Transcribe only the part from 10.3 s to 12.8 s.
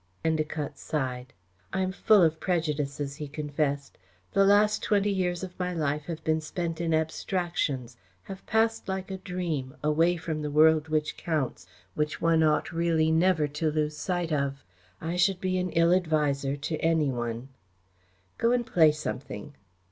the world which counts, which one ought